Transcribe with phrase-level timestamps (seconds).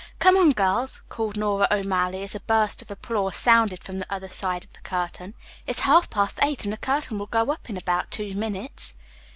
[0.17, 4.29] "Come on, girls," called Nora O'Malley, as a burst of applause sounded from the other
[4.29, 5.35] side of the curtain.
[5.67, 8.95] "It's half past eight, and the curtain will go up in about two minutes."